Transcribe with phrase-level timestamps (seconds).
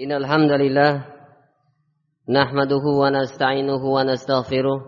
[0.00, 1.04] إن الحمد لله
[2.28, 4.80] نحمده ونستعينه ونستغفره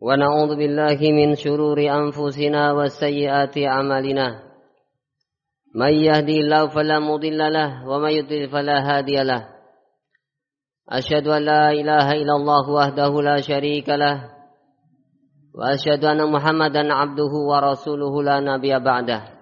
[0.00, 4.28] ونعوذ بالله من شرور أنفسنا وسيئات أعمالنا.
[5.74, 9.48] من يهدي الله فلا مضل له ومن يضلل فلا هادي له.
[10.88, 14.16] أشهد أن لا إله إلا الله وحده لا شريك له.
[15.54, 19.41] وأشهد أن محمدا عبده ورسوله لا نبي بعده.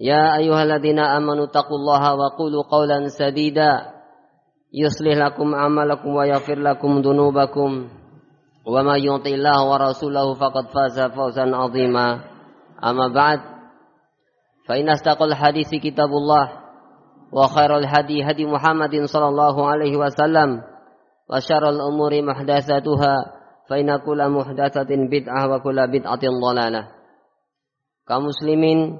[0.00, 3.72] يا أيها الذين آمنوا اتقوا الله وقولوا قولا سديدا
[4.74, 7.88] يصلح لكم أعمالكم ويغفر لكم ذنوبكم
[8.66, 12.20] وما يطع الله ورسوله فقد فاز فوزا عظيما
[12.84, 13.40] أما بعد
[14.68, 16.52] فإن أصدق الحديث كتاب الله
[17.32, 20.62] وخير الهدي هدي محمد صلى الله عليه وسلم
[21.30, 23.14] وشر الأمور محدثاتها
[23.68, 26.88] فإن كل محدثة بدعة وكل بدعة ضلالة
[28.08, 28.98] كمسلمين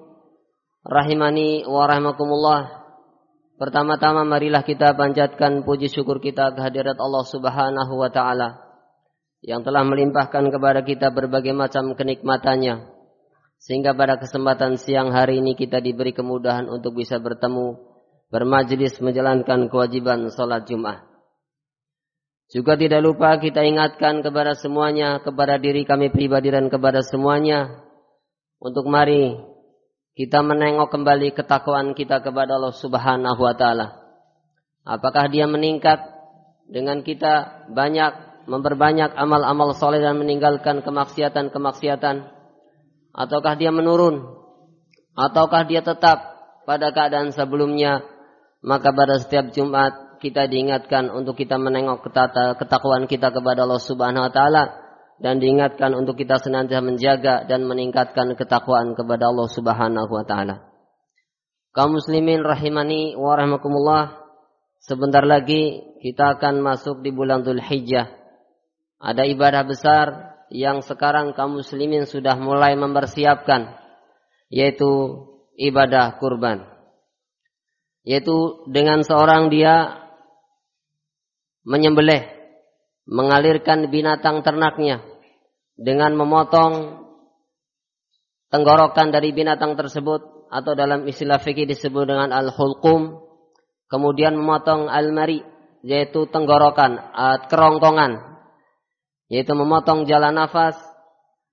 [0.82, 2.82] Rahimani wa rahimakumullah.
[3.62, 8.58] Pertama-tama marilah kita panjatkan puji syukur kita kehadirat Allah Subhanahu wa taala
[9.46, 12.90] yang telah melimpahkan kepada kita berbagai macam kenikmatannya
[13.62, 17.78] sehingga pada kesempatan siang hari ini kita diberi kemudahan untuk bisa bertemu
[18.34, 21.06] bermajlis menjalankan kewajiban salat Jumat.
[22.50, 27.86] Juga tidak lupa kita ingatkan kepada semuanya, kepada diri kami pribadi dan kepada semuanya
[28.58, 29.51] untuk mari
[30.22, 34.06] kita menengok kembali ketakwaan kita kepada Allah Subhanahu wa taala.
[34.86, 35.98] Apakah dia meningkat?
[36.70, 42.30] Dengan kita banyak memperbanyak amal-amal soleh dan meninggalkan kemaksiatan-kemaksiatan?
[43.18, 44.30] Ataukah dia menurun?
[45.18, 46.22] Ataukah dia tetap
[46.70, 48.06] pada keadaan sebelumnya?
[48.62, 52.06] Maka pada setiap Jumat kita diingatkan untuk kita menengok
[52.62, 54.64] ketakwaan kita kepada Allah Subhanahu wa taala
[55.22, 60.66] dan diingatkan untuk kita senantiasa menjaga dan meningkatkan ketakwaan kepada Allah Subhanahu wa taala.
[61.72, 64.18] Kaum muslimin rahimani wa rahimakumullah,
[64.82, 68.10] sebentar lagi kita akan masuk di bulan Dzulhijjah.
[68.98, 70.08] Ada ibadah besar
[70.52, 73.78] yang sekarang kaum muslimin sudah mulai mempersiapkan
[74.52, 75.22] yaitu
[75.56, 76.66] ibadah kurban.
[78.02, 80.02] Yaitu dengan seorang dia
[81.62, 82.26] menyembelih
[83.06, 85.11] mengalirkan binatang ternaknya
[85.82, 87.02] dengan memotong
[88.54, 93.18] tenggorokan dari binatang tersebut atau dalam istilah fikih disebut dengan al-hulqum
[93.90, 95.42] kemudian memotong al-mari
[95.82, 97.02] yaitu tenggorokan
[97.50, 98.46] kerongkongan
[99.34, 100.78] yaitu memotong jalan nafas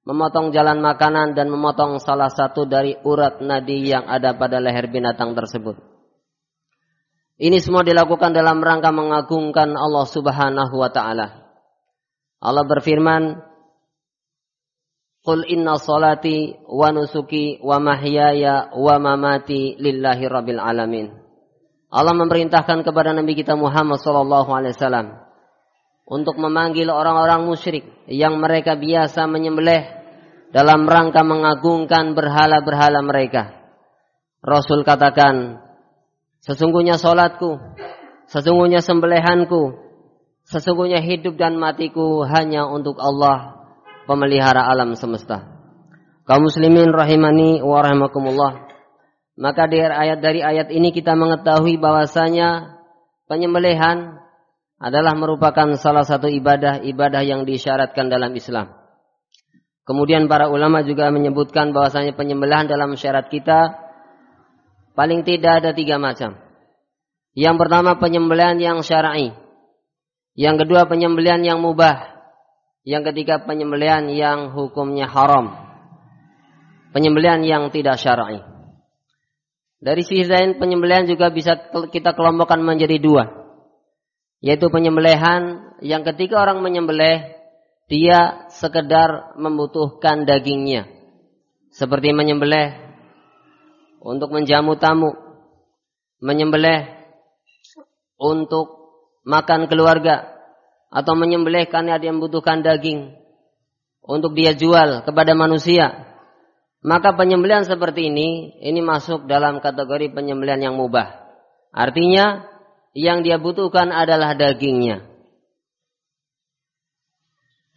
[0.08, 5.36] memotong jalan makanan dan memotong salah satu dari urat nadi yang ada pada leher binatang
[5.36, 5.76] tersebut.
[7.38, 11.44] Ini semua dilakukan dalam rangka mengagungkan Allah Subhanahu wa taala.
[12.40, 13.47] Allah berfirman
[15.28, 21.12] Qul inna salati wa nusuki wa mahyaya wa mamati lillahi rabbil alamin.
[21.92, 25.20] Allah memerintahkan kepada Nabi kita Muhammad sallallahu alaihi wasallam
[26.08, 29.84] untuk memanggil orang-orang musyrik yang mereka biasa menyembelih
[30.48, 33.52] dalam rangka mengagungkan berhala-berhala mereka.
[34.40, 35.60] Rasul katakan,
[36.40, 37.60] sesungguhnya salatku,
[38.32, 39.76] sesungguhnya sembelihanku,
[40.48, 43.57] sesungguhnya hidup dan matiku hanya untuk Allah
[44.08, 45.44] pemelihara alam semesta.
[46.24, 48.64] Kaum muslimin rahimani wa rahimakumullah.
[49.36, 52.80] Maka dari ayat dari ayat ini kita mengetahui bahwasanya
[53.28, 54.19] penyembelihan
[54.80, 58.74] adalah merupakan salah satu ibadah-ibadah yang disyaratkan dalam Islam.
[59.87, 63.78] Kemudian para ulama juga menyebutkan bahwasanya penyembelihan dalam syarat kita
[64.93, 66.37] paling tidak ada tiga macam.
[67.38, 69.31] Yang pertama penyembelihan yang syar'i.
[70.34, 72.18] Yang kedua penyembelihan yang mubah.
[72.86, 75.54] Yang ketiga penyembelian yang hukumnya haram.
[76.94, 78.40] Penyembelian yang tidak syar'i.
[79.78, 83.25] Dari sisi lain penyembelian juga bisa kita kelompokkan menjadi dua.
[84.42, 87.38] Yaitu penyembelihan yang ketika orang menyembelih
[87.86, 90.86] dia sekedar membutuhkan dagingnya.
[91.70, 92.74] Seperti menyembelih
[94.02, 95.14] untuk menjamu tamu.
[96.19, 96.98] Menyembelih
[98.19, 98.78] untuk
[99.22, 100.38] makan keluarga
[100.88, 103.12] atau menyembelih karena dia membutuhkan daging
[104.05, 106.08] untuk dia jual kepada manusia,
[106.81, 111.29] maka penyembelihan seperti ini ini masuk dalam kategori penyembelihan yang mubah.
[111.75, 112.49] Artinya
[112.96, 115.05] yang dia butuhkan adalah dagingnya.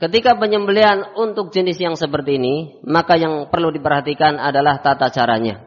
[0.01, 5.61] Ketika penyembelihan untuk jenis yang seperti ini, maka yang perlu diperhatikan adalah tata caranya.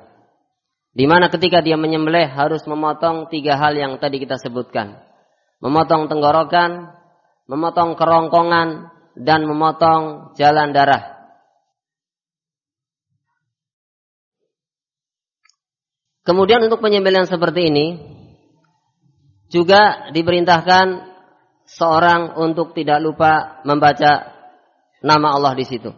[0.90, 4.98] Di mana ketika dia menyembelih harus memotong tiga hal yang tadi kita sebutkan.
[5.62, 6.93] Memotong tenggorokan,
[7.48, 11.14] memotong kerongkongan, dan memotong jalan darah.
[16.24, 17.86] Kemudian untuk penyembelihan seperti ini
[19.52, 21.14] juga diperintahkan
[21.68, 24.32] seorang untuk tidak lupa membaca
[25.04, 25.92] nama Allah di situ.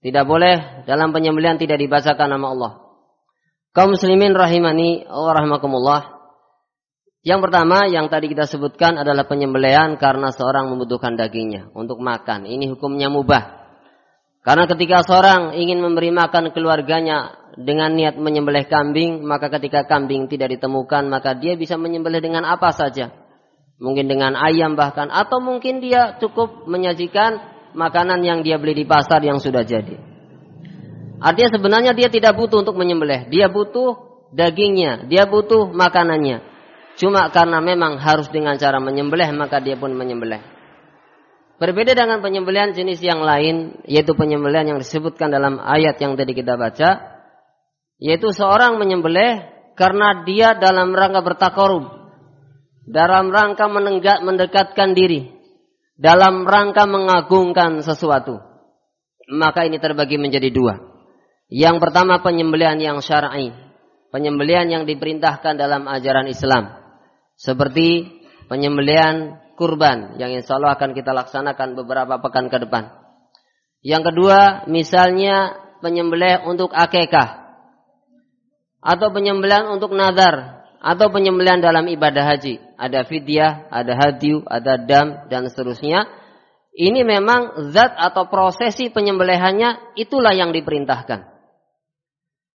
[0.00, 2.72] Tidak boleh dalam penyembelihan tidak dibacakan nama Allah.
[3.72, 6.13] Kaum muslimin rahimani wa rahimakumullah.
[7.24, 12.44] Yang pertama yang tadi kita sebutkan adalah penyembelihan karena seorang membutuhkan dagingnya untuk makan.
[12.44, 13.64] Ini hukumnya mubah.
[14.44, 20.52] Karena ketika seorang ingin memberi makan keluarganya dengan niat menyembelih kambing, maka ketika kambing tidak
[20.52, 23.24] ditemukan, maka dia bisa menyembelih dengan apa saja
[23.78, 27.42] mungkin dengan ayam bahkan atau mungkin dia cukup menyajikan
[27.74, 29.98] makanan yang dia beli di pasar yang sudah jadi.
[31.18, 33.96] Artinya sebenarnya dia tidak butuh untuk menyembelih, dia butuh
[34.34, 36.53] dagingnya, dia butuh makanannya.
[36.94, 40.54] Cuma karena memang harus dengan cara menyembelih maka dia pun menyembelih.
[41.58, 46.58] Berbeda dengan penyembelihan jenis yang lain, yaitu penyembelihan yang disebutkan dalam ayat yang tadi kita
[46.58, 47.22] baca,
[48.02, 49.46] yaitu seorang menyembelih
[49.78, 51.88] karena dia dalam rangka bertakarub,
[52.90, 55.30] dalam rangka menenggak, mendekatkan diri,
[55.94, 58.42] dalam rangka mengagungkan sesuatu.
[59.30, 60.74] Maka ini terbagi menjadi dua.
[61.48, 63.54] Yang pertama penyembelihan yang syar'i,
[64.10, 66.83] penyembelihan yang diperintahkan dalam ajaran Islam.
[67.44, 68.08] Seperti
[68.48, 72.88] penyembelihan kurban yang insya Allah akan kita laksanakan beberapa pekan ke depan.
[73.84, 75.52] Yang kedua, misalnya
[75.84, 77.44] penyembelih untuk akekah
[78.80, 82.64] atau penyembelihan untuk nazar atau penyembelihan dalam ibadah haji.
[82.80, 86.08] Ada fidyah, ada hadiu, ada dam, dan seterusnya.
[86.72, 91.28] Ini memang zat atau prosesi penyembelihannya itulah yang diperintahkan.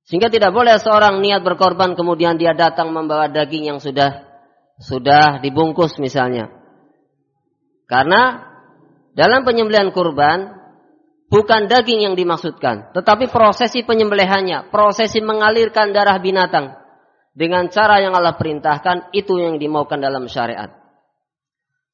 [0.09, 4.28] Sehingga tidak boleh seorang niat berkorban kemudian dia datang membawa daging yang sudah
[4.79, 6.49] sudah dibungkus misalnya.
[7.85, 8.47] Karena
[9.13, 10.55] dalam penyembelihan kurban
[11.27, 16.79] bukan daging yang dimaksudkan, tetapi prosesi penyembelihannya, prosesi mengalirkan darah binatang
[17.35, 20.71] dengan cara yang Allah perintahkan itu yang dimaukan dalam syariat.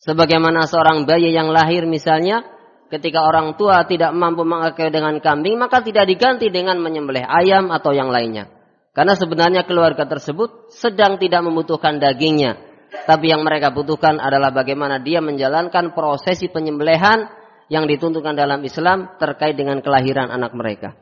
[0.05, 2.45] Sebagaimana seorang bayi yang lahir misalnya
[2.93, 7.89] ketika orang tua tidak mampu mengakai dengan kambing maka tidak diganti dengan menyembelih ayam atau
[7.95, 8.51] yang lainnya.
[8.95, 12.74] Karena sebenarnya keluarga tersebut sedang tidak membutuhkan dagingnya.
[13.03, 17.27] Tapi yang mereka butuhkan adalah bagaimana dia menjalankan prosesi penyembelihan
[17.67, 20.95] yang ditentukan dalam Islam terkait dengan kelahiran anak mereka.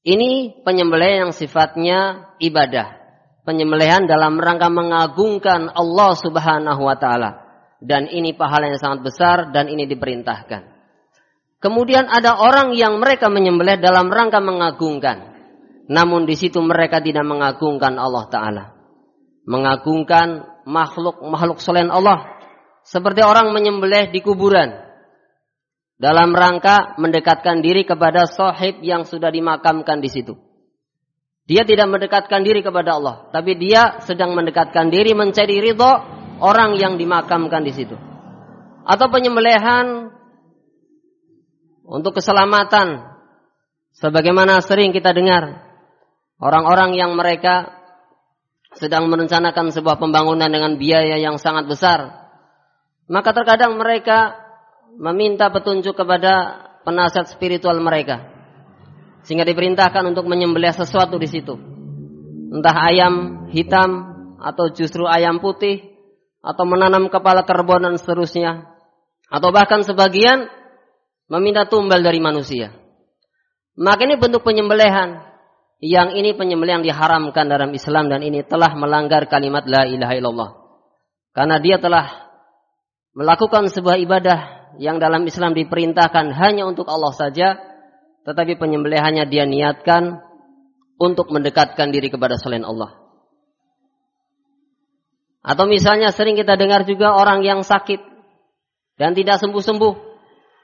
[0.00, 3.04] Ini penyembelihan yang sifatnya ibadah
[3.44, 7.30] penyembelihan dalam rangka mengagungkan Allah Subhanahu wa taala.
[7.84, 10.72] Dan ini pahala yang sangat besar dan ini diperintahkan.
[11.60, 15.36] Kemudian ada orang yang mereka menyembelih dalam rangka mengagungkan.
[15.84, 18.64] Namun di situ mereka tidak mengagungkan Allah taala.
[19.44, 22.36] Mengagungkan makhluk-makhluk selain Allah.
[22.84, 24.84] Seperti orang menyembelih di kuburan.
[25.94, 30.34] Dalam rangka mendekatkan diri kepada sahib yang sudah dimakamkan di situ.
[31.44, 35.92] Dia tidak mendekatkan diri kepada Allah, tapi dia sedang mendekatkan diri mencari ridho
[36.40, 37.96] orang yang dimakamkan di situ.
[38.84, 40.08] Atau penyembelihan
[41.84, 43.16] untuk keselamatan
[43.96, 45.68] sebagaimana sering kita dengar
[46.40, 47.83] orang-orang yang mereka
[48.78, 52.30] sedang merencanakan sebuah pembangunan dengan biaya yang sangat besar.
[53.06, 54.34] Maka terkadang mereka
[54.98, 58.34] meminta petunjuk kepada penasihat spiritual mereka
[59.24, 61.56] sehingga diperintahkan untuk menyembelih sesuatu di situ.
[62.54, 65.80] Entah ayam hitam atau justru ayam putih
[66.44, 68.68] atau menanam kepala kerbau dan seterusnya.
[69.32, 70.46] Atau bahkan sebagian
[71.26, 72.76] meminta tumbal dari manusia.
[73.74, 75.33] Maka ini bentuk penyembelihan.
[75.84, 80.50] Yang ini penyembelihan diharamkan dalam Islam dan ini telah melanggar kalimat la ilaha illallah.
[81.36, 82.32] Karena dia telah
[83.12, 84.38] melakukan sebuah ibadah
[84.80, 87.60] yang dalam Islam diperintahkan hanya untuk Allah saja
[88.24, 90.24] tetapi penyembelihannya dia niatkan
[90.96, 92.96] untuk mendekatkan diri kepada selain Allah.
[95.44, 98.00] Atau misalnya sering kita dengar juga orang yang sakit
[98.96, 99.94] dan tidak sembuh-sembuh,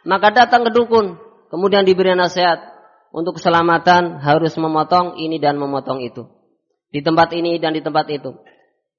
[0.09, 1.21] maka datang ke dukun,
[1.53, 2.70] kemudian diberi nasihat
[3.11, 6.27] untuk keselamatan harus memotong ini dan memotong itu.
[6.91, 8.35] Di tempat ini dan di tempat itu.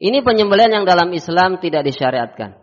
[0.02, 2.58] Ini penyembelihan yang dalam Islam tidak disyariatkan.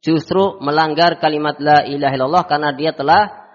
[0.00, 3.48] Justru melanggar kalimat la ilaha illallah karena dia telah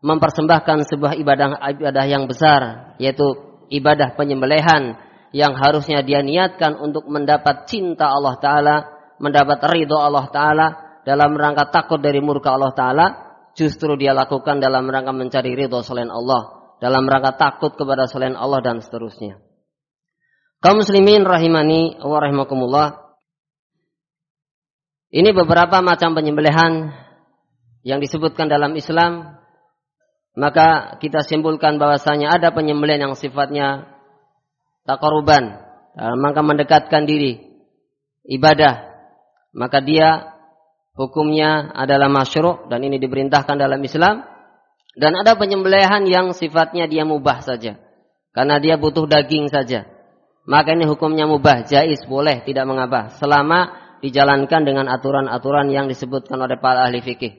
[0.00, 3.36] mempersembahkan sebuah ibadah ibadah yang besar yaitu
[3.68, 4.96] ibadah penyembelihan
[5.30, 8.76] yang harusnya dia niatkan untuk mendapat cinta Allah Ta'ala,
[9.22, 10.66] mendapat ridho Allah Ta'ala,
[11.06, 13.06] dalam rangka takut dari murka Allah Ta'ala,
[13.54, 18.64] justru dia lakukan dalam rangka mencari ridho selain Allah, dalam rangka takut kepada selain Allah
[18.64, 19.38] dan seterusnya.
[20.60, 23.16] Kaum muslimin rahimani wa rahimakumullah.
[25.12, 26.92] Ini beberapa macam penyembelihan
[27.84, 29.40] yang disebutkan dalam Islam.
[30.36, 33.90] Maka kita simpulkan bahwasanya ada penyembelihan yang sifatnya
[34.86, 35.58] takaruban,
[35.96, 37.40] maka mendekatkan diri
[38.30, 38.88] ibadah.
[39.50, 40.38] Maka dia
[40.94, 44.22] hukumnya adalah masyru' dan ini diperintahkan dalam Islam.
[44.94, 47.78] Dan ada penyembelihan yang sifatnya dia mubah saja.
[48.30, 50.00] Karena dia butuh daging saja
[50.50, 53.14] maka ini hukumnya mubah, jais, boleh, tidak mengapa.
[53.22, 53.70] Selama
[54.02, 57.38] dijalankan dengan aturan-aturan yang disebutkan oleh para ahli fikih.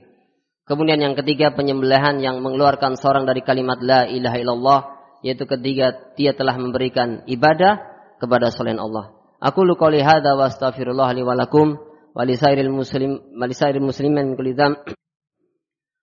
[0.63, 4.81] Kemudian yang ketiga penyembelihan yang mengeluarkan seorang dari kalimat la ilaha illallah
[5.25, 7.81] yaitu ketiga dia telah memberikan ibadah
[8.21, 9.11] kepada selain Allah.
[9.41, 11.75] Aku lu qouli wa astaghfirullah li wa lakum
[12.15, 13.45] muslim wa
[13.81, 14.53] muslimin min kulli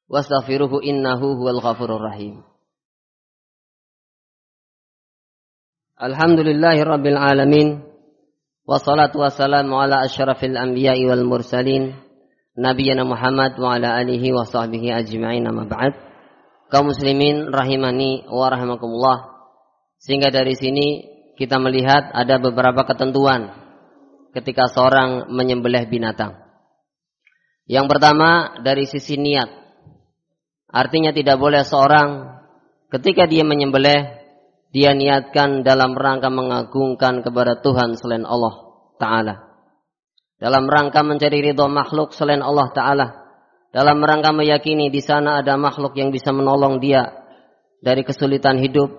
[0.09, 2.43] wastaghfiruhu innahu huwal ghafurur rahim.
[6.01, 6.83] Alhamdulillahi
[7.21, 7.85] Alamin.
[8.69, 11.97] Wassalatu wassalamu ala ashrafil anbiya'i wal mursalin.
[12.59, 15.47] Nabiyana Muhammad wa ala alihi wa sahbihi ajma'in
[16.69, 19.19] Kaum muslimin rahimani wa rahimakumullah.
[19.99, 21.07] Sehingga dari sini
[21.39, 23.55] kita melihat ada beberapa ketentuan
[24.29, 26.37] Ketika seorang menyembelih binatang.
[27.67, 29.68] Yang pertama dari sisi niat
[30.69, 32.39] Artinya tidak boleh seorang
[32.93, 34.19] ketika dia menyembelih
[34.69, 38.69] dia niatkan dalam rangka mengagungkan kepada Tuhan selain Allah
[39.01, 39.35] Ta'ala.
[40.39, 43.07] Dalam rangka mencari ridho makhluk selain Allah Ta'ala.
[43.73, 47.17] Dalam rangka meyakini di sana ada makhluk yang bisa menolong dia
[47.81, 48.93] dari kesulitan hidup,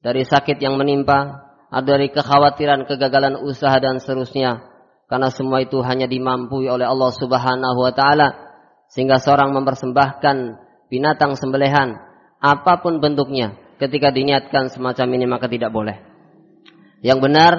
[0.00, 1.52] dari sakit yang menimpa,
[1.84, 4.72] dari kekhawatiran kegagalan usaha dan seterusnya.
[5.04, 8.56] Karena semua itu hanya dimampui oleh Allah Subhanahu wa taala
[8.88, 10.63] sehingga seorang mempersembahkan
[10.94, 11.98] binatang sembelihan
[12.38, 15.98] apa pun bentuknya ketika diniatkan semacam ini maka tidak boleh.
[17.02, 17.52] Yang benar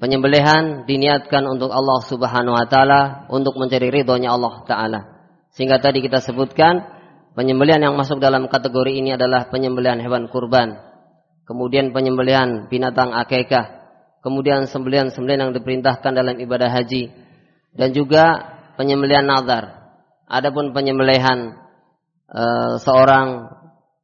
[0.00, 5.00] penyembelihan diniatkan untuk Allah Subhanahu wa taala untuk mencari ridhonya Allah taala.
[5.52, 6.80] Sehingga tadi kita sebutkan
[7.36, 10.80] penyembelihan yang masuk dalam kategori ini adalah penyembelihan hewan kurban.
[11.44, 13.84] Kemudian penyembelihan binatang akekah.
[14.24, 17.14] Kemudian sembelihan-sembelihan yang diperintahkan dalam ibadah haji
[17.78, 18.42] dan juga
[18.74, 19.86] penyembelihan nazar.
[20.26, 21.65] Adapun penyembelihan
[22.30, 23.50] uh, seorang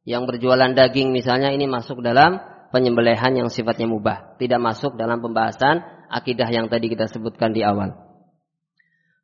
[0.03, 2.39] yang berjualan daging misalnya ini masuk dalam
[2.73, 7.93] penyembelihan yang sifatnya mubah, tidak masuk dalam pembahasan akidah yang tadi kita sebutkan di awal.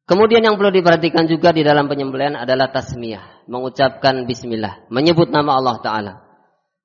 [0.09, 5.77] Kemudian yang perlu diperhatikan juga di dalam penyembelihan adalah tasmiyah, mengucapkan bismillah, menyebut nama Allah
[5.85, 6.13] taala.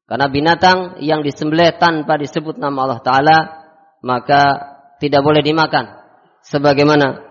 [0.05, 3.37] Karena binatang yang disembelih tanpa disebut nama Allah taala
[4.05, 4.43] maka
[5.01, 6.05] tidak boleh dimakan.
[6.45, 7.24] Sebagaimana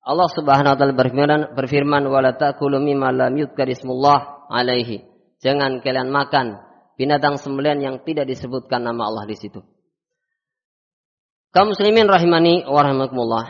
[0.00, 5.04] Allah Subhanahu wa taala berfirman, berfirman wala ta'kulu mimma lam yudhkar ismullah alaihi.
[5.44, 6.56] Jangan kalian makan
[6.96, 9.60] binatang sembelihan yang tidak disebutkan nama Allah di situ.
[11.52, 13.46] Kaum muslimin rahimani wa rahimakumullah.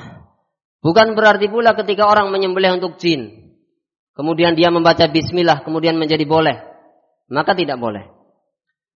[0.80, 3.52] Bukan berarti pula ketika orang menyembelih untuk jin,
[4.16, 6.56] kemudian dia membaca bismillah, kemudian menjadi boleh.
[7.28, 8.08] Maka tidak boleh.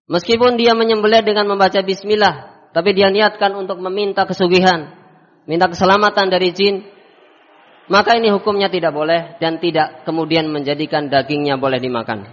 [0.08, 4.96] Meskipun dia menyembelih dengan membaca bismillah, tapi dia niatkan untuk meminta kesugihan,
[5.44, 6.93] minta keselamatan dari jin,
[7.84, 12.24] maka ini hukumnya tidak boleh dan tidak kemudian menjadikan dagingnya boleh dimakan.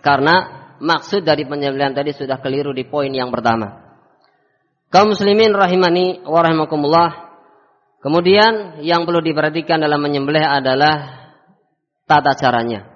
[0.00, 0.34] Karena
[0.80, 3.84] maksud dari penyembelihan tadi sudah keliru di poin yang pertama.
[4.88, 7.10] Kaum muslimin rahimani wa rahimakumullah.
[8.00, 11.28] Kemudian yang perlu diperhatikan dalam menyembelih adalah
[12.08, 12.88] tata caranya.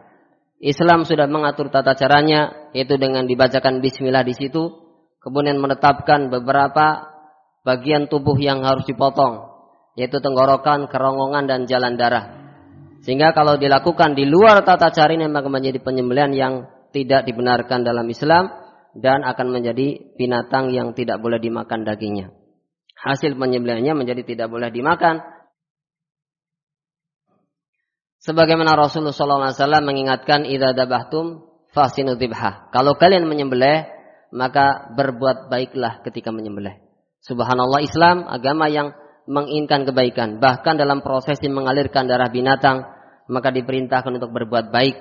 [0.62, 4.72] Islam sudah mengatur tata caranya yaitu dengan dibacakan bismillah di situ,
[5.20, 7.12] kemudian menetapkan beberapa
[7.66, 9.51] bagian tubuh yang harus dipotong
[9.98, 12.42] yaitu tenggorokan, kerongkongan dan jalan darah.
[13.02, 16.54] Sehingga kalau dilakukan di luar tata cara ini maka menjadi penyembelihan yang
[16.94, 18.52] tidak dibenarkan dalam Islam
[18.94, 22.30] dan akan menjadi binatang yang tidak boleh dimakan dagingnya.
[22.94, 25.18] Hasil penyembelihannya menjadi tidak boleh dimakan.
[28.22, 31.42] Sebagaimana Rasulullah SAW mengingatkan idza dabahtum
[31.74, 32.14] fasinu.
[32.70, 33.90] Kalau kalian menyembelih
[34.30, 36.78] maka berbuat baiklah ketika menyembelih.
[37.26, 38.94] Subhanallah Islam agama yang
[39.26, 40.42] menginginkan kebaikan.
[40.42, 42.82] Bahkan dalam prosesi mengalirkan darah binatang,
[43.30, 44.96] maka diperintahkan untuk berbuat baik.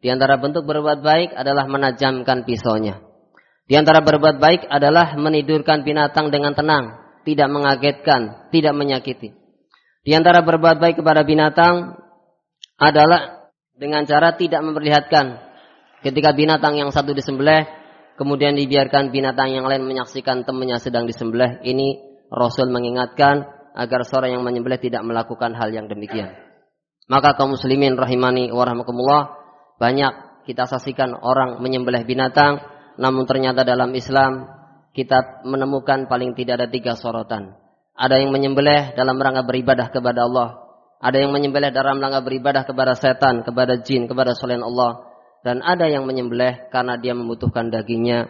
[0.00, 3.00] Di antara bentuk berbuat baik adalah menajamkan pisaunya.
[3.66, 6.94] Di antara berbuat baik adalah menidurkan binatang dengan tenang,
[7.26, 9.34] tidak mengagetkan, tidak menyakiti.
[10.06, 11.98] Di antara berbuat baik kepada binatang
[12.78, 15.42] adalah dengan cara tidak memperlihatkan
[16.06, 17.66] ketika binatang yang satu disembelih
[18.14, 22.00] kemudian dibiarkan binatang yang lain menyaksikan temannya sedang disembelih, ini
[22.32, 26.32] Rasul mengingatkan agar seorang yang menyembelih tidak melakukan hal yang demikian.
[27.06, 28.64] Maka kaum muslimin rahimani wa
[29.76, 30.12] banyak
[30.48, 32.64] kita saksikan orang menyembelih binatang,
[32.96, 34.48] namun ternyata dalam Islam
[34.96, 37.52] kita menemukan paling tidak ada tiga sorotan.
[37.92, 40.66] Ada yang menyembelih dalam rangka beribadah kepada Allah,
[40.96, 45.12] ada yang menyembelih dalam rangka beribadah kepada setan, kepada jin, kepada selain Allah.
[45.44, 48.26] Dan ada yang menyembelih karena dia membutuhkan dagingnya.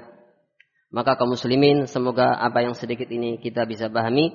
[0.92, 4.34] Maka kaum muslimin, semoga apa yang sedikit ini kita bisa pahami.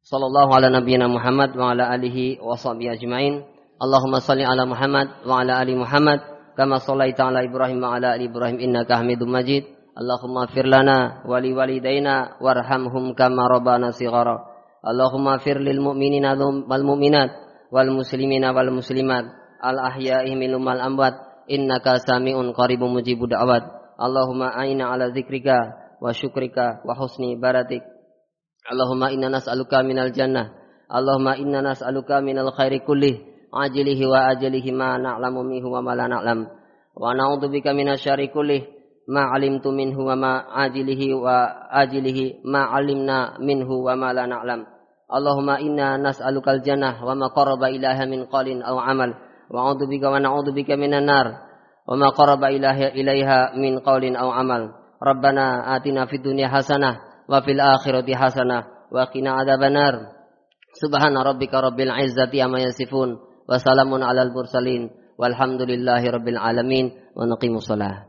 [0.00, 3.44] Sallallahu ala nabiyina Muhammad wa ala alihi wa sahbihi ajma'in.
[3.76, 6.24] Allahumma salli ala Muhammad wa ala ali Muhammad.
[6.56, 9.68] Kama sallaita ala Ibrahim wa ala ali Ibrahim innaka hamidum majid.
[9.92, 14.40] Allahumma fir lana wa li walidayna warhamhum kama rabbana sighara.
[14.80, 17.30] Allahumma fir lil mu'minina wal mu'minat
[17.68, 19.28] wal muslimina wal muslimat
[19.60, 22.00] al ahya'i minhum wal amwat innaka
[28.68, 30.52] Allahumma inna nas'aluka minal jannah.
[30.90, 33.24] Allahumma inna nas'aluka minal khairi kullih.
[33.50, 36.46] Ajilihi wa ajilihi ma na'lamu minhu wa ma la na'lam.
[36.94, 38.68] Wa na'udzubika minasyarri kullih.
[39.10, 40.32] Ma alimtu minhu wa ma
[40.68, 44.68] ajilihi wa ajilihi ma alimna minhu wa ma la na'lam.
[45.10, 49.10] Allahumma inna nas'alukal jannah wa ma qaraba ilaha min qalin aw amal.
[49.50, 51.26] Wa a'udzu bika wa na'udzu bika minan nar
[51.90, 54.78] wa ma qaraba ilaha ilaiha min qaulin aw amal.
[55.02, 60.18] Rabbana atina fid dunya hasanah wa fil akhirati hasanah wa qina adzabannar
[60.70, 64.86] Subhana rabbika rabbil izzati amma yasifun wa salamun alal mursalin
[65.18, 68.06] walhamdulillahi rabbil alamin wa naqimus salah